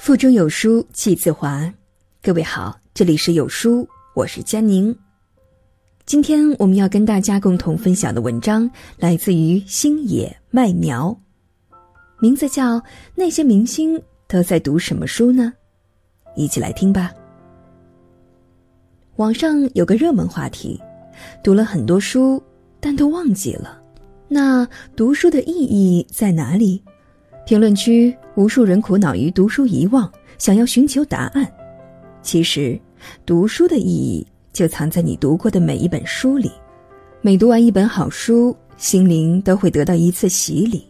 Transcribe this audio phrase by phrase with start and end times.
[0.00, 1.70] 腹中有书气自华。
[2.22, 4.96] 各位好，这里是有书，我是佳宁。
[6.06, 11.14] 今天我们要跟大家共同分享的文章来自于星野麦苗，
[12.18, 12.78] 名字叫
[13.14, 15.52] 《那些明星都在读什么书呢》，
[16.34, 17.12] 一起来听吧。
[19.16, 20.80] 网上有个热门话题，
[21.44, 22.42] 读了很多书，
[22.80, 23.78] 但都忘记了，
[24.28, 26.82] 那读书的意义在哪里？
[27.50, 30.08] 评论区无数人苦恼于读书遗忘，
[30.38, 31.44] 想要寻求答案。
[32.22, 32.80] 其实，
[33.26, 36.48] 读书的意义就藏在你读过的每一本书里。
[37.22, 40.86] 每读完一本好书，心灵都会得到一次洗礼。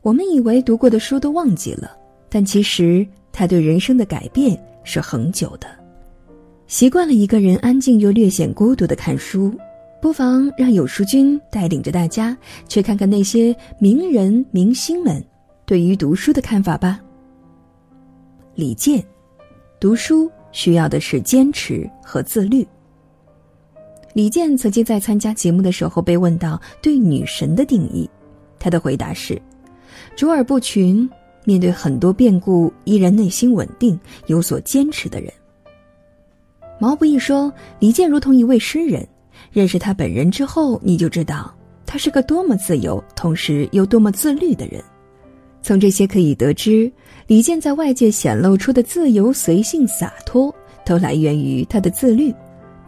[0.00, 1.90] 我们以为读过的书都忘记了，
[2.28, 5.66] 但其实它对人生的改变是恒久的。
[6.68, 9.52] 习惯了一个人安静又略显孤独的看书，
[10.00, 15.20] 不妨让有书君带领着大家去看看那些名人明星们。
[15.70, 16.98] 对于读书的看法吧。
[18.56, 19.00] 李健，
[19.78, 22.66] 读书需要的是坚持和自律。
[24.12, 28.10] 李健曾经在参加节目的时候被问到对女神的定义，
[28.58, 29.40] 他的回答是：
[30.16, 31.08] 卓尔不群，
[31.44, 35.32] 面对很多变故依然内心稳定、有所坚持的人。
[36.80, 39.06] 毛不易说，李健如同一位诗人，
[39.52, 41.54] 认识他本人之后，你就知道
[41.86, 44.82] 他是个多么自由，同时又多么自律的人。
[45.62, 46.90] 从这些可以得知，
[47.26, 52.34] 李健在外界显露出的自由、随性、洒脱，都来源于他的自律。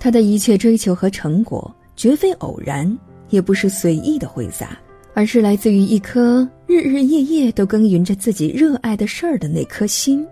[0.00, 2.98] 他的一切追求和成果，绝非偶然，
[3.28, 4.76] 也不是随意的挥洒，
[5.14, 10.26] 而是来自于一颗日日夜夜都耕耘着自己热爱的事儿的那颗心。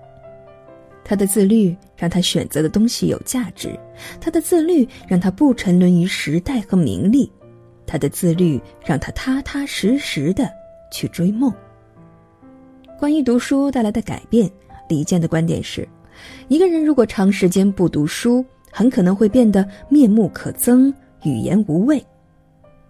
[1.04, 3.78] 他的自律让他选择的东西有价值，
[4.20, 7.30] 他的自律让他不沉沦于时代和名利，
[7.86, 10.48] 他的自律让他踏踏实实的
[10.90, 11.52] 去追梦。
[13.00, 14.50] 关于读书带来的改变，
[14.86, 15.88] 李健的观点是：
[16.48, 22.04] 一个人如果长时间不读书，很可能会变得面目可憎、语言无味。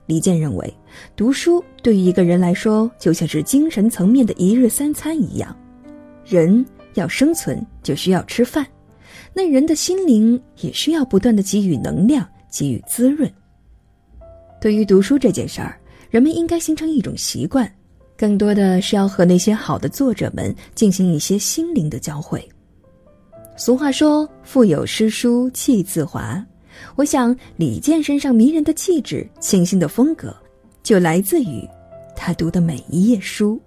[0.06, 0.74] 李健认为，
[1.14, 5.56] 读书对于一个人来说，就像是精神层面的一日三餐一样。
[6.24, 8.66] 人要生存，就需要吃饭，
[9.32, 13.32] 那人的心灵也需要不断的给予能量、给予滋润。
[14.60, 15.78] 对于读书这件事儿，
[16.10, 17.72] 人们应该形成一种习惯。
[18.20, 22.46] 更多的是要和那些好的作者们进行一些心灵的交汇。
[23.56, 26.44] 俗话说“腹有诗书气自华”，
[26.96, 30.36] 我想李健身上迷人的气质、清新的风格，
[30.82, 31.66] 就来自于
[32.14, 33.58] 他读的每一页书。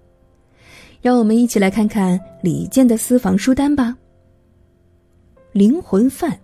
[1.02, 3.96] 让我们一起来看看李健的私房书单吧。
[5.50, 6.38] 灵魂饭，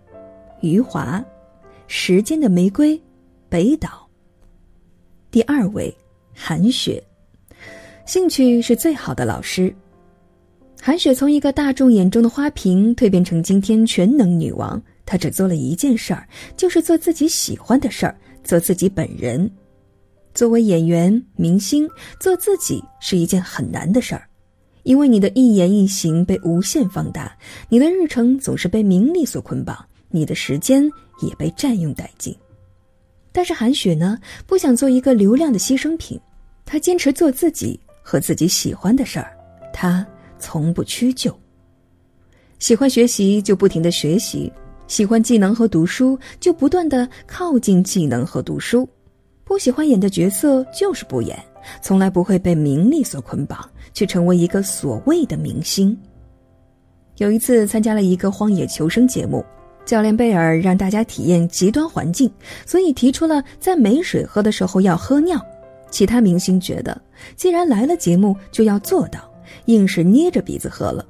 [0.62, 1.24] 余华，
[1.86, 3.00] 时间的玫瑰，
[3.48, 4.04] 北岛。
[5.30, 5.96] 第二位，
[6.34, 7.00] 韩雪。
[8.10, 9.72] 兴趣是最好的老师。
[10.82, 16.26] 韩雪从一个大众眼中的花瓶蜕变成今天全能女王，她只做了一件事儿，
[16.56, 19.48] 就是做自己喜欢的事儿，做自己本人。
[20.34, 21.88] 作为演员、明星，
[22.18, 24.26] 做自己是一件很难的事儿，
[24.82, 27.32] 因为你的一言一行被无限放大，
[27.68, 30.82] 你的日程总是被名利所捆绑，你的时间
[31.22, 32.36] 也被占用殆尽。
[33.30, 36.20] 但是韩雪呢，不想做一个流量的牺牲品，
[36.66, 37.78] 她坚持做自己。
[38.10, 39.30] 和自己喜欢的事儿，
[39.72, 40.04] 他
[40.36, 41.32] 从不屈就。
[42.58, 44.52] 喜欢学习就不停的学习，
[44.88, 48.88] 喜欢技能和读书就不断的靠近技能和读书，
[49.44, 51.38] 不喜欢演的角色就是不演，
[51.80, 55.96] 从来不会被名利所捆绑，去成为一个所谓的明星。
[57.18, 59.44] 有一次参加了一个荒野求生节目，
[59.86, 62.28] 教练贝尔让大家体验极端环境，
[62.66, 65.40] 所以提出了在没水喝的时候要喝尿。
[65.90, 67.00] 其他明星觉得，
[67.36, 69.20] 既然来了节目就要做到，
[69.66, 71.04] 硬是捏着鼻子喝了。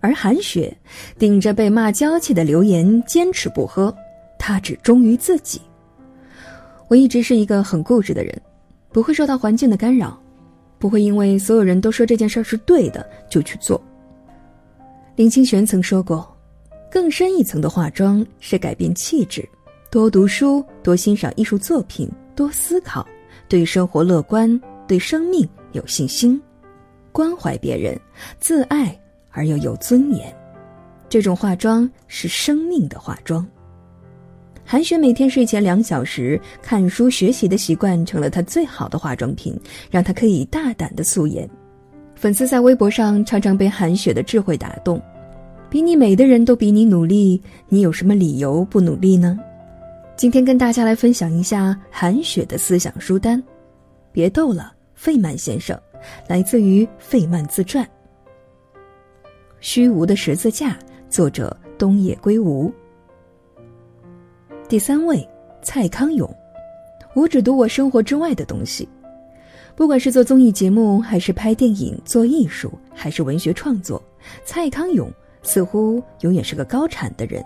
[0.00, 0.76] 而韩雪
[1.18, 3.92] 顶着被骂娇气的流言坚持不喝，
[4.38, 5.60] 她只忠于自己。
[6.88, 8.40] 我一直是一个很固执的人，
[8.92, 10.16] 不会受到环境的干扰，
[10.78, 13.82] 不会因为所有人都说这件事是对的就去做。
[15.16, 16.30] 林清玄曾说过，
[16.90, 19.48] 更深一层的化妆是改变气质，
[19.90, 23.04] 多读书，多欣赏艺术作品，多思考。
[23.48, 26.40] 对生活乐观，对生命有信心，
[27.12, 27.98] 关怀别人，
[28.38, 28.98] 自爱
[29.30, 30.34] 而又有尊严，
[31.08, 33.46] 这种化妆是生命的化妆。
[34.64, 39.56] 韩雪每天睡前两小时看书学习的习惯，成了她最好的化妆品，
[39.90, 41.48] 让她可以大胆的素颜。
[42.16, 45.00] 粉丝在微博上常常被韩雪的智慧打动：
[45.70, 49.38] 比你美的人都比你努力，你有什么理由不努力呢？
[50.16, 53.42] 今天跟大家来分享一下韩雪的思想书单，
[54.12, 55.78] 别逗了，费曼先生，
[56.26, 57.86] 来自于费曼自传。
[59.60, 60.70] 虚无的十字架》，
[61.10, 62.72] 作者东野圭吾。
[64.70, 65.28] 第三位，
[65.60, 66.34] 蔡康永。
[67.14, 68.88] 我只读我生活之外的东西，
[69.74, 74.02] 不管是做综艺节目，还是拍电影、做艺术，还是文学创作，
[74.46, 77.44] 蔡康永似乎永远是个高产的人。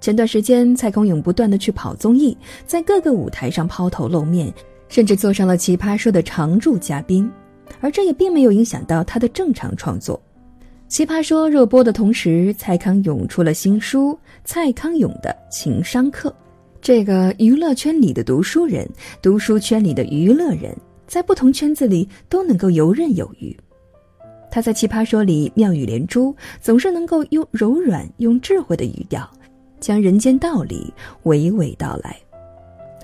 [0.00, 2.36] 前段时间，蔡康永不断的去跑综艺，
[2.66, 4.52] 在各个舞台上抛头露面，
[4.88, 7.30] 甚至坐上了《奇葩说》的常驻嘉宾，
[7.80, 10.20] 而这也并没有影响到他的正常创作。
[10.90, 14.12] 《奇葩说》热播的同时，蔡康永出了新书
[14.44, 16.30] 《蔡康永的情商课》。
[16.80, 18.88] 这个娱乐圈里的读书人，
[19.20, 20.74] 读书圈里的娱乐人，
[21.08, 23.54] 在不同圈子里都能够游刃有余。
[24.50, 29.28] 他在《奇葩说》里妙语连珠，总是能够用柔软、用智慧的语调，
[29.80, 30.92] 将人间道理
[31.24, 32.16] 娓娓道来。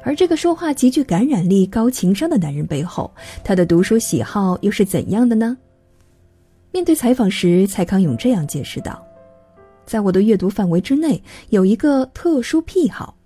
[0.02, 3.10] 而这个说话极具感染力、高情商的男人背后，
[3.42, 5.56] 他的读书喜好又是怎样的呢？
[6.72, 9.02] 面对采访时，蔡康永这样解释道
[9.86, 13.16] ：“在我的阅读范围之内，有一个特殊癖好。”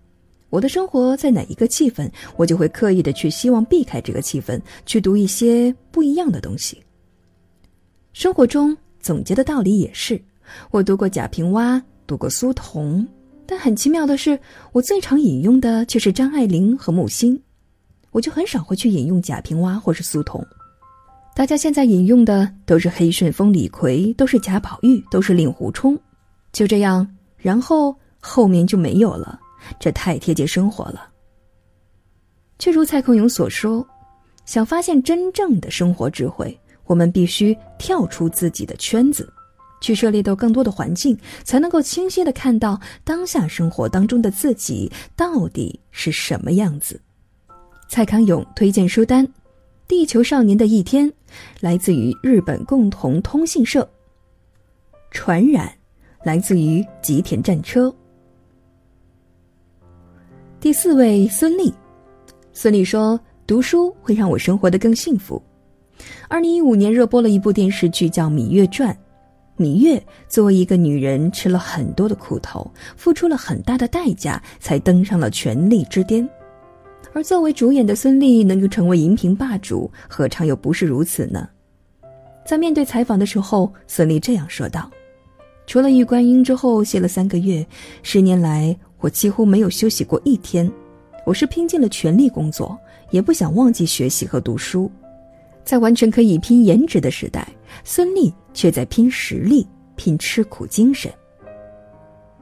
[0.50, 6.82] 我的生活在哪一个气氛，我就会刻意的去希望避开这个气氛，去读一些不一样的东西。
[8.14, 10.18] 生活中总结的道理也是，
[10.70, 13.06] 我读过贾平凹，读过苏童，
[13.50, 14.38] 但很奇妙的是，
[14.72, 17.42] 我最常引用的却是张爱玲和木心，
[18.10, 20.46] 我就很少会去引用贾平凹或是苏童。
[21.34, 25.98] 大家现在引用的都是黑旋风李逵，都是贾宝玉，都是令狐冲，
[26.52, 27.08] 就这样，
[27.38, 29.40] 然后后面就没有了。
[29.80, 31.08] 这太贴近生活了。
[32.58, 33.86] 却如蔡康永所说，
[34.44, 36.54] 想发现真正的生活智慧，
[36.84, 39.32] 我们必须跳出自己的圈子，
[39.80, 47.00] 去涉猎到更多的环境，才能够清晰的看到当下生活当中的自己到底是什么样子。
[47.88, 49.26] 蔡康永推荐书单：
[49.86, 51.08] 《地球少年的一天》，
[51.60, 53.80] 来自于日本共同通信社；
[55.10, 55.66] 《传染》，
[56.22, 57.94] 来自于吉田战车。
[60.60, 61.72] 第四位孙俪，
[62.52, 65.40] 孙俪说：“读书会让我生活的更幸福。”
[66.28, 68.92] 二零一五年热播了一部电视剧叫《芈月传》，
[69.58, 76.26] 芈月作为一个女人，吃了很多的苦头，付出了很大的代价，才登上了权力之巅。
[77.12, 81.48] 而作为主演的孙俪能够成为荧屏霸主，何尝又不是如此呢？
[82.46, 84.90] 在面对采访的时候，孙俪这样说道
[85.66, 87.66] ：“除了《玉观音》之后歇了三个月，
[88.02, 90.68] 十年来。”我几乎没有休息过一天，
[91.24, 92.76] 我是拼尽了全力工作，
[93.12, 94.90] 也不想忘记学习和读书。
[95.68, 97.46] 在完全可以拼颜值的时代，
[97.84, 99.66] 孙俪却在拼实力、
[99.96, 101.12] 拼吃苦精神。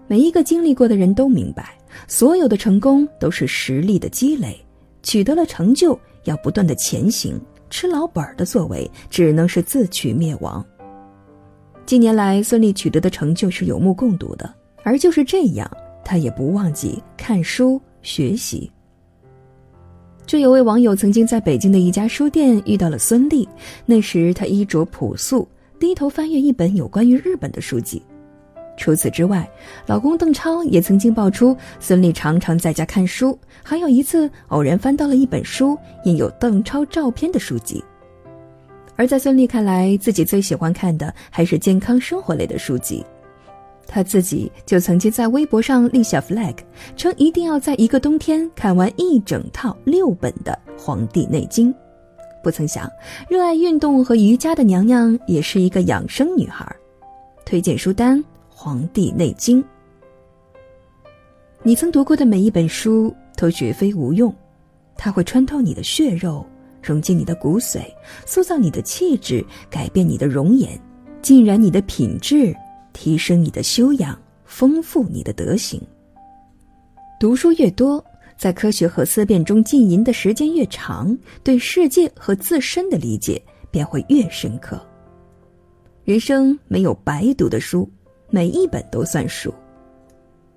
[0.07, 1.77] 每一个经历过的人都明白，
[2.07, 4.57] 所有的成功都是实力的积累，
[5.03, 7.37] 取得了成就要不断的前行，
[7.69, 10.65] 吃老本的作为只能是自取灭亡。
[11.85, 15.69] 近年来，孙俪取得的成就是有目共睹的，而就是这样。
[16.05, 18.71] 他也不忘记看书学习。
[20.27, 23.47] 就有位网友曾经在北京的一家书店遇到了孙俪，
[23.85, 25.47] 那时她衣着朴素，
[25.79, 28.03] 低头翻阅一本有关于日本的书籍。
[28.77, 29.49] 除此之外，
[29.87, 37.83] 老公邓超也曾经爆出孙俪常常在家看书，还有一次偶然翻到了一本书印有邓超照片的书籍。
[38.97, 43.05] 而在孙俪看来，自己最喜欢看的还是健康生活类的书籍。
[43.87, 46.57] 他自己就曾经在微博上立下 flag，
[46.97, 51.73] 称一定要在一个冬天看完一整套六本的《黄帝内经》。
[52.43, 52.91] 不曾想，
[53.29, 56.65] 热爱运动和瑜伽的娘娘也是一个养生女孩。
[57.45, 58.19] 推荐书单
[58.49, 59.63] 《黄帝内经》。
[61.63, 64.33] 你曾读过的每一本书都绝非无用，
[64.97, 66.45] 它会穿透你的血肉，
[66.83, 67.81] 融进你的骨髓，
[68.25, 70.81] 塑造你的气质，改变你的容颜，
[71.23, 72.55] 浸染你的品质。
[72.97, 75.79] 提升你的修养，丰富你的德行。
[77.21, 78.03] 读书越多，
[78.39, 84.81] 在科学和思辨中浸淫的时间越长，对世界和自身的理解便会越深刻。
[86.05, 87.89] 人生没有白读的书，
[88.31, 89.53] 每一本都算数。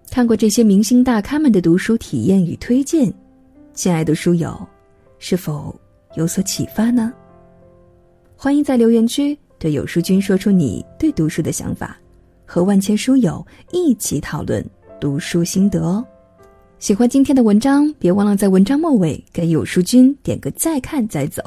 [0.10, 3.14] 看过这些明星大咖们的读书体验与推荐，
[3.74, 4.58] 亲爱的书友，
[5.18, 5.78] 是否
[6.16, 7.14] 有所启发呢？
[8.38, 12.00] 欢迎在留言区对有书君说出你对读书的想法。
[12.50, 14.66] 和万千书友一起讨论
[15.00, 16.04] 读书心得哦！
[16.80, 21.44] 喜欢今天的文章，别忘了在文章末尾给有书君点个再看再走。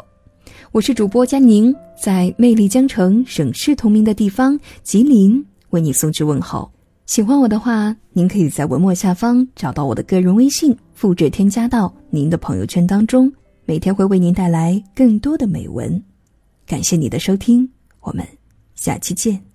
[0.70, 6.70] 我是主播佳宁，在魅力江城、省市同名的地方吉林为你送去问候。
[7.04, 13.30] 喜欢我的话，您可以在文末下方找到我的个人微信，复制添加到您的朋友圈当中，
[13.64, 16.00] 每天会为您带来更多的美文。
[16.64, 17.68] 感谢你的收听，
[18.02, 18.24] 我们
[18.76, 19.51] 下期见。